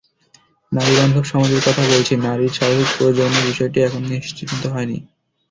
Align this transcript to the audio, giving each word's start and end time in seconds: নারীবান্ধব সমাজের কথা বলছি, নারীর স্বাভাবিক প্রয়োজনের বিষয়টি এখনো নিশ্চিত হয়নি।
নারীবান্ধব 0.71 1.23
সমাজের 1.23 1.61
কথা 1.67 1.83
বলছি, 1.91 2.13
নারীর 2.17 2.51
স্বাভাবিক 2.51 2.89
প্রয়োজনের 2.95 3.47
বিষয়টি 3.49 3.77
এখনো 3.81 4.07
নিশ্চিত 4.09 4.49
হয়নি। 4.73 4.97